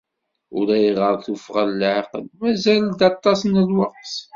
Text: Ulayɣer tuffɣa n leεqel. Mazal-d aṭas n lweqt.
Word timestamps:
Ulayɣer 0.57 1.15
tuffɣa 1.25 1.63
n 1.69 1.77
leεqel. 1.79 2.25
Mazal-d 2.39 2.99
aṭas 3.09 3.39
n 3.45 3.53
lweqt. 3.69 4.15